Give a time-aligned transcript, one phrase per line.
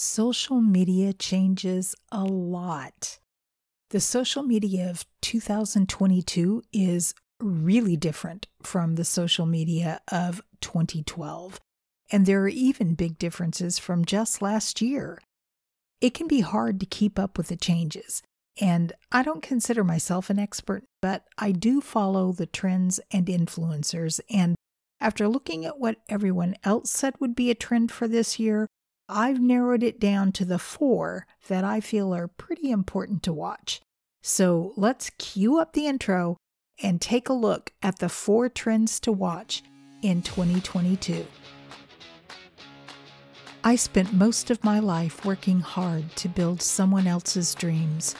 [0.00, 3.18] social media changes a lot.
[3.90, 11.60] The social media of 2022 is really different from the social media of 2012.
[12.10, 15.20] And there are even big differences from just last year.
[16.00, 18.22] It can be hard to keep up with the changes.
[18.58, 24.18] And I don't consider myself an expert, but I do follow the trends and influencers.
[24.30, 24.56] And
[24.98, 28.66] after looking at what everyone else said would be a trend for this year,
[29.10, 33.80] I've narrowed it down to the four that I feel are pretty important to watch.
[34.22, 36.36] So let's cue up the intro
[36.82, 39.62] and take a look at the four trends to watch
[40.02, 41.26] in 2022.
[43.62, 48.14] I spent most of my life working hard to build someone else's dreams,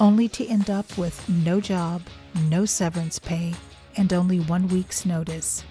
[0.00, 2.02] only to end up with no job,
[2.48, 3.54] no severance pay,
[3.96, 5.64] and only one week's notice.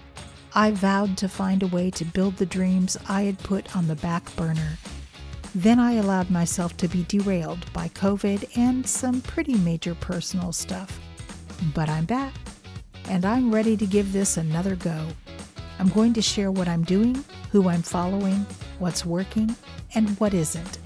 [0.54, 3.96] I vowed to find a way to build the dreams I had put on the
[3.96, 4.78] back burner.
[5.54, 10.98] Then I allowed myself to be derailed by COVID and some pretty major personal stuff.
[11.74, 12.32] But I'm back,
[13.08, 15.06] and I'm ready to give this another go.
[15.78, 18.46] I'm going to share what I'm doing, who I'm following,
[18.78, 19.54] what's working,
[19.94, 20.78] and what isn't,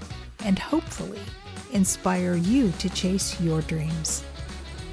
[0.43, 1.21] and hopefully
[1.71, 4.23] inspire you to chase your dreams.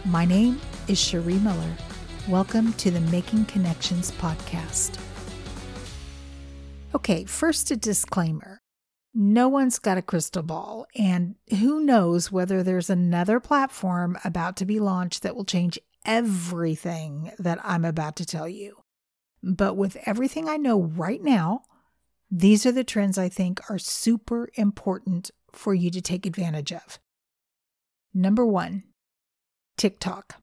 [0.04, 1.76] My name is Cherie Miller.
[2.30, 4.96] Welcome to the Making Connections podcast.
[6.94, 8.60] Okay, first a disclaimer.
[9.12, 14.64] No one's got a crystal ball, and who knows whether there's another platform about to
[14.64, 18.76] be launched that will change everything that I'm about to tell you.
[19.42, 21.62] But with everything I know right now,
[22.30, 27.00] these are the trends I think are super important for you to take advantage of.
[28.14, 28.84] Number one,
[29.76, 30.40] TikTok.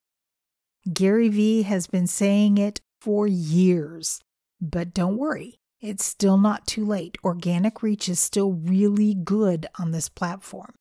[0.93, 4.21] Gary Vee has been saying it for years,
[4.61, 7.17] but don't worry, it's still not too late.
[7.23, 10.73] Organic reach is still really good on this platform.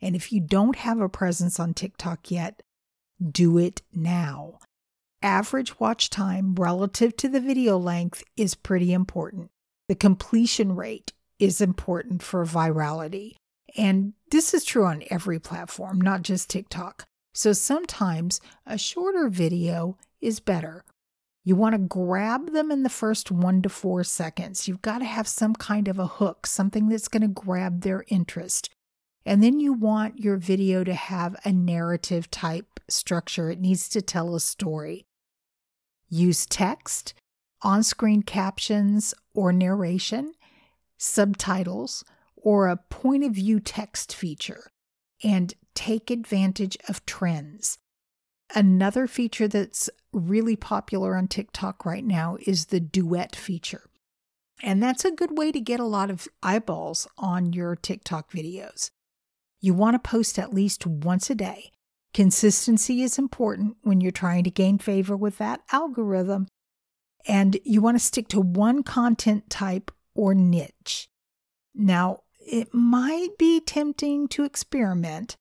[0.00, 2.62] And if you don't have a presence on TikTok yet,
[3.22, 4.58] do it now.
[5.22, 9.50] Average watch time relative to the video length is pretty important.
[9.88, 13.36] The completion rate is important for virality.
[13.76, 17.06] And this is true on every platform, not just TikTok.
[17.34, 20.84] So sometimes a shorter video is better.
[21.42, 24.66] You want to grab them in the first one to four seconds.
[24.66, 28.04] You've got to have some kind of a hook, something that's going to grab their
[28.08, 28.70] interest.
[29.26, 33.50] And then you want your video to have a narrative type structure.
[33.50, 35.04] It needs to tell a story.
[36.08, 37.14] Use text,
[37.62, 40.34] on screen captions or narration,
[40.98, 42.04] subtitles,
[42.36, 44.70] or a point of view text feature
[45.22, 47.78] and take advantage of trends.
[48.54, 53.90] Another feature that's really popular on TikTok right now is the duet feature.
[54.62, 58.90] And that's a good way to get a lot of eyeballs on your TikTok videos.
[59.60, 61.72] You want to post at least once a day.
[62.12, 66.46] Consistency is important when you're trying to gain favor with that algorithm.
[67.26, 71.08] And you want to stick to one content type or niche.
[71.74, 75.36] Now, it might be tempting to experiment,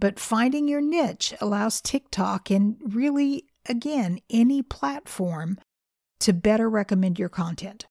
[0.00, 5.58] but finding your niche allows TikTok and really, again, any platform
[6.20, 7.86] to better recommend your content.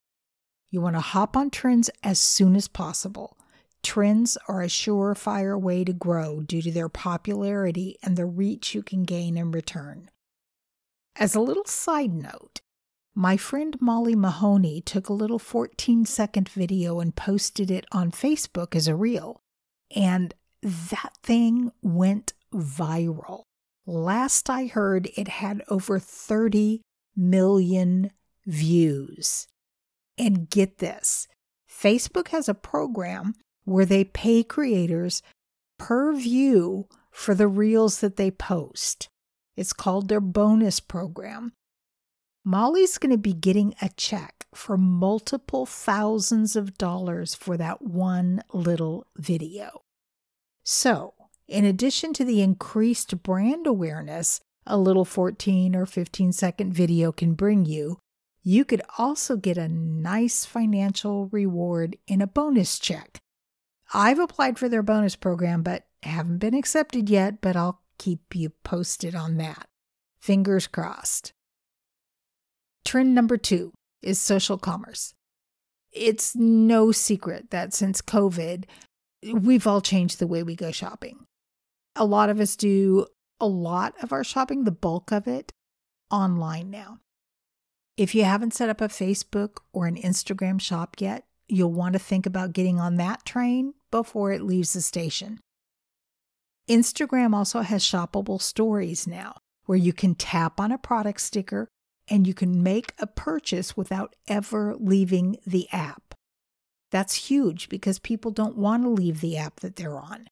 [0.71, 3.37] You want to hop on trends as soon as possible.
[3.81, 8.83] Trends are a surefire way to grow due to their popularity and the reach you
[8.83, 10.09] can gain in return.
[11.15, 12.61] As a little side note,
[13.15, 18.75] my friend Molly Mahoney took a little 14 second video and posted it on Facebook
[18.75, 19.41] as a reel.
[19.95, 23.43] And that thing went viral.
[23.85, 26.81] Last I heard, it had over 30
[27.15, 28.11] million
[28.45, 29.47] views.
[30.17, 31.27] And get this
[31.69, 35.21] Facebook has a program where they pay creators
[35.77, 39.07] per view for the reels that they post.
[39.55, 41.53] It's called their bonus program.
[42.45, 48.41] Molly's going to be getting a check for multiple thousands of dollars for that one
[48.53, 49.81] little video.
[50.71, 51.15] So,
[51.47, 57.33] in addition to the increased brand awareness a little 14 or 15 second video can
[57.33, 57.97] bring you,
[58.43, 63.17] you could also get a nice financial reward in a bonus check.
[63.95, 68.51] I've applied for their bonus program, but haven't been accepted yet, but I'll keep you
[68.63, 69.65] posted on that.
[70.21, 71.33] Fingers crossed.
[72.85, 73.73] Trend number two
[74.03, 75.15] is social commerce.
[75.91, 78.65] It's no secret that since COVID,
[79.23, 81.25] we've all changed the way we go shopping.
[81.95, 83.07] A lot of us do
[83.39, 85.51] a lot of our shopping, the bulk of it,
[86.11, 86.99] online now.
[87.97, 91.99] If you haven't set up a Facebook or an Instagram shop yet, you'll want to
[91.99, 95.39] think about getting on that train before it leaves the station.
[96.69, 99.35] Instagram also has shoppable stories now,
[99.65, 101.67] where you can tap on a product sticker
[102.07, 106.08] and you can make a purchase without ever leaving the app.
[106.91, 110.27] That's huge because people don't want to leave the app that they're on.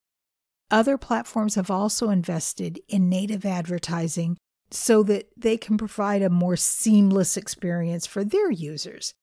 [0.69, 4.37] Other platforms have also invested in native advertising
[4.69, 9.13] so that they can provide a more seamless experience for their users.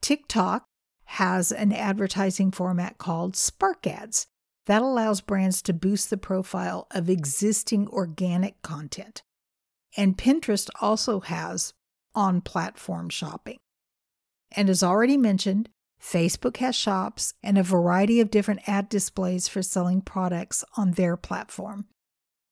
[0.00, 0.64] TikTok
[1.06, 4.26] has an advertising format called Spark Ads
[4.66, 9.22] that allows brands to boost the profile of existing organic content.
[9.96, 11.74] And Pinterest also has
[12.14, 13.58] on platform shopping.
[14.52, 15.68] And as already mentioned,
[16.02, 21.16] Facebook has shops and a variety of different ad displays for selling products on their
[21.16, 21.86] platform.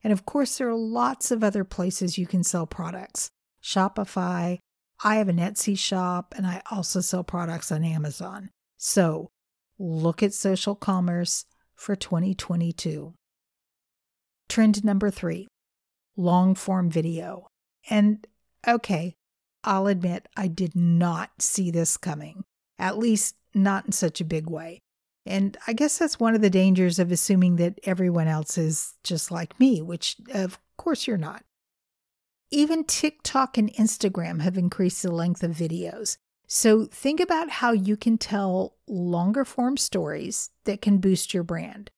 [0.05, 3.31] And of course, there are lots of other places you can sell products
[3.63, 4.59] Shopify.
[5.03, 8.51] I have an Etsy shop and I also sell products on Amazon.
[8.77, 9.31] So
[9.79, 11.45] look at social commerce
[11.75, 13.15] for 2022.
[14.49, 15.49] Trend number three
[16.17, 17.49] long form video.
[17.89, 18.27] And
[18.67, 19.15] okay,
[19.65, 22.45] I'll admit I did not see this coming,
[22.79, 24.81] at least not in such a big way.
[25.27, 29.31] And I guess that's one of the dangers of assuming that everyone else is just
[29.31, 31.45] like me, which of course you're not.
[32.51, 36.17] Even TikTok and Instagram have increased the length of videos.
[36.49, 41.91] So think about how you can tell longer form stories that can boost your brand.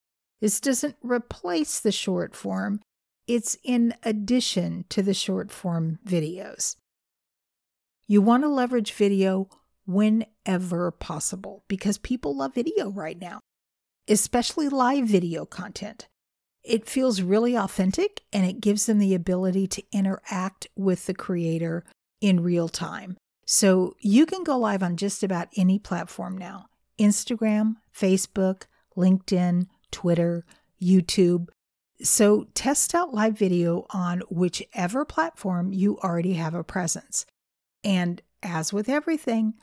[0.43, 2.81] This doesn't replace the short form,
[3.26, 6.76] it's in addition to the short form videos.
[8.06, 9.48] You want to leverage video
[9.87, 13.40] whenever possible because people love video right now,
[14.08, 16.08] especially live video content.
[16.62, 21.84] It feels really authentic and it gives them the ability to interact with the creator
[22.20, 23.17] in real time.
[23.46, 26.67] So you can go live on just about any platform now
[26.99, 28.62] Instagram, Facebook,
[28.96, 30.44] LinkedIn, Twitter,
[30.81, 31.49] YouTube.
[32.02, 37.26] So test out live video on whichever platform you already have a presence.
[37.84, 39.55] And as with everything,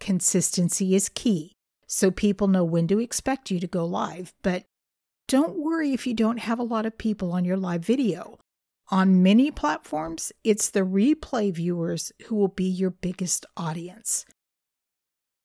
[0.00, 1.52] consistency is key.
[1.86, 4.32] So people know when to expect you to go live.
[4.42, 4.64] But
[5.28, 8.38] don't worry if you don't have a lot of people on your live video.
[8.90, 14.26] On many platforms, it's the replay viewers who will be your biggest audience.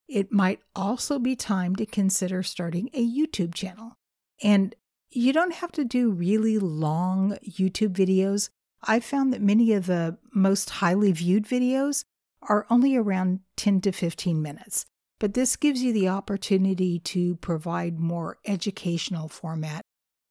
[0.07, 3.97] It might also be time to consider starting a YouTube channel.
[4.41, 4.75] And
[5.09, 8.49] you don't have to do really long YouTube videos.
[8.83, 12.03] I've found that many of the most highly viewed videos
[12.49, 14.85] are only around 10 to 15 minutes,
[15.19, 19.81] but this gives you the opportunity to provide more educational format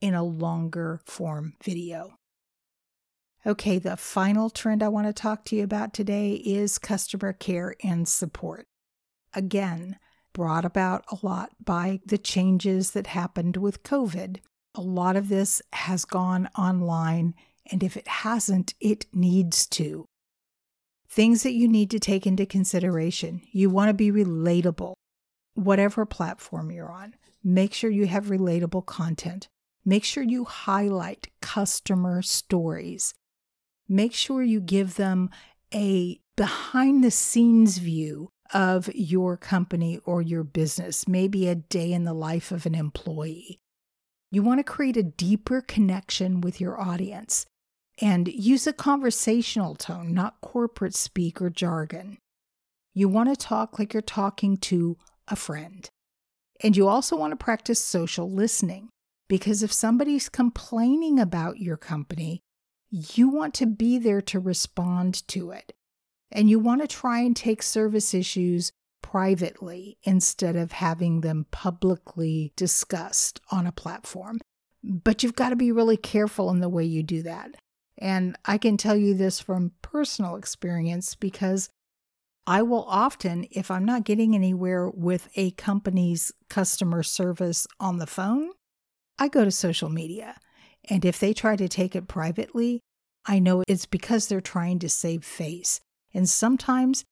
[0.00, 2.14] in a longer form video.
[3.46, 7.74] Okay, the final trend I want to talk to you about today is customer care
[7.82, 8.66] and support.
[9.34, 9.98] Again,
[10.32, 14.38] brought about a lot by the changes that happened with COVID.
[14.74, 17.34] A lot of this has gone online
[17.70, 20.06] and if it hasn't, it needs to.
[21.14, 23.42] Things that you need to take into consideration.
[23.52, 24.94] You want to be relatable,
[25.54, 27.14] whatever platform you're on.
[27.44, 29.46] Make sure you have relatable content.
[29.84, 33.14] Make sure you highlight customer stories.
[33.88, 35.30] Make sure you give them
[35.72, 42.02] a behind the scenes view of your company or your business, maybe a day in
[42.02, 43.60] the life of an employee.
[44.32, 47.46] You want to create a deeper connection with your audience
[48.00, 52.18] and use a conversational tone, not corporate speak or jargon.
[52.92, 54.96] You want to talk like you're talking to
[55.28, 55.88] a friend.
[56.62, 58.88] And you also want to practice social listening
[59.28, 62.40] because if somebody's complaining about your company,
[62.90, 65.72] you want to be there to respond to it.
[66.30, 68.70] And you want to try and take service issues
[69.02, 74.40] privately instead of having them publicly discussed on a platform.
[74.82, 77.54] But you've got to be really careful in the way you do that.
[77.98, 81.68] And I can tell you this from personal experience because
[82.46, 88.06] I will often, if I'm not getting anywhere with a company's customer service on the
[88.06, 88.50] phone,
[89.18, 90.38] I go to social media.
[90.90, 92.80] And if they try to take it privately,
[93.24, 95.80] I know it's because they're trying to save face.
[96.12, 97.04] And sometimes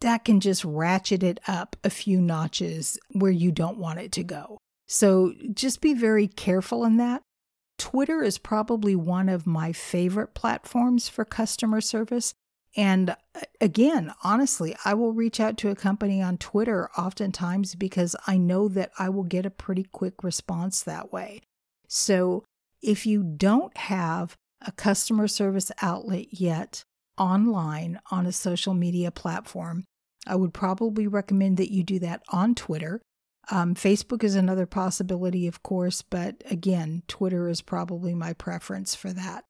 [0.00, 4.24] that can just ratchet it up a few notches where you don't want it to
[4.24, 4.58] go.
[4.88, 7.22] So just be very careful in that.
[7.92, 12.32] Twitter is probably one of my favorite platforms for customer service.
[12.74, 18.16] And uh, again, honestly, I will reach out to a company on Twitter oftentimes because
[18.26, 21.42] I know that I will get a pretty quick response that way.
[21.86, 22.44] So
[22.80, 26.84] if you don't have a customer service outlet yet
[27.18, 29.84] online on a social media platform,
[30.26, 33.02] I would probably recommend that you do that on Twitter.
[33.50, 39.12] Um, Facebook is another possibility, of course, but again, Twitter is probably my preference for
[39.12, 39.44] that.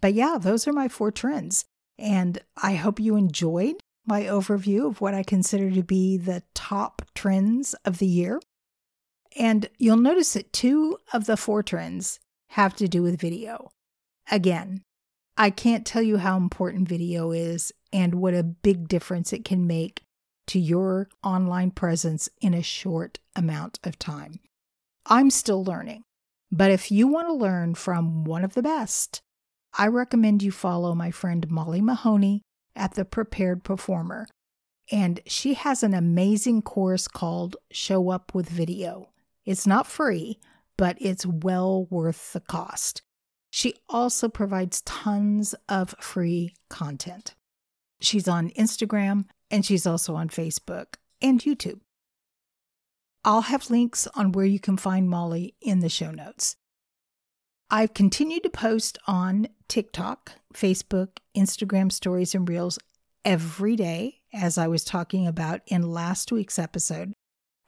[0.00, 1.64] But yeah, those are my four trends.
[1.98, 7.02] And I hope you enjoyed my overview of what I consider to be the top
[7.14, 8.40] trends of the year.
[9.38, 13.70] And you'll notice that two of the four trends have to do with video.
[14.30, 14.82] Again,
[15.36, 19.66] I can't tell you how important video is and what a big difference it can
[19.66, 20.02] make
[20.48, 24.40] to your online presence in a short amount of time.
[25.06, 26.02] I'm still learning,
[26.50, 29.20] but if you want to learn from one of the best,
[29.76, 32.42] I recommend you follow my friend Molly Mahoney
[32.76, 34.26] at The Prepared Performer.
[34.90, 39.08] And she has an amazing course called Show Up with Video.
[39.46, 40.38] It's not free,
[40.76, 43.00] but it's well worth the cost.
[43.50, 47.34] She also provides tons of free content.
[48.00, 51.80] She's on Instagram and she's also on Facebook and YouTube.
[53.24, 56.56] I'll have links on where you can find Molly in the show notes.
[57.70, 62.78] I've continued to post on TikTok, Facebook, Instagram stories, and reels
[63.24, 67.12] every day, as I was talking about in last week's episode,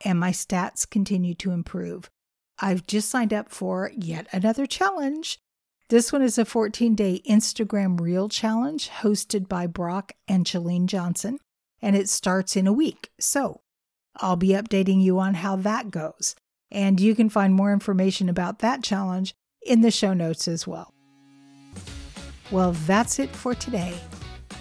[0.05, 2.11] and my stats continue to improve.
[2.59, 5.38] I've just signed up for yet another challenge.
[5.88, 11.38] This one is a 14 day Instagram Reel challenge hosted by Brock and Chalene Johnson,
[11.83, 13.11] and it starts in a week.
[13.19, 13.61] So
[14.16, 16.35] I'll be updating you on how that goes.
[16.71, 20.93] And you can find more information about that challenge in the show notes as well.
[22.50, 23.95] Well, that's it for today.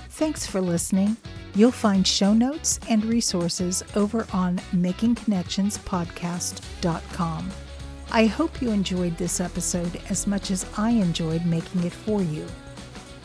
[0.10, 1.18] Thanks for listening.
[1.56, 7.52] You'll find show notes and resources over on makingconnectionspodcast.com.
[8.12, 12.46] I hope you enjoyed this episode as much as I enjoyed making it for you.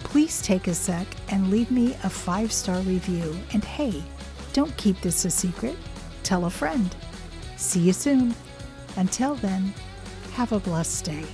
[0.04, 3.38] Please take a sec and leave me a five star review.
[3.52, 4.02] And hey,
[4.52, 5.76] don't keep this a secret.
[6.22, 6.94] Tell a friend.
[7.56, 8.34] See you soon.
[8.96, 9.72] Until then,
[10.32, 11.24] have a blessed day.